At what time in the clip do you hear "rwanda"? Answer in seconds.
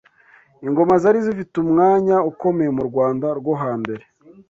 2.89-3.27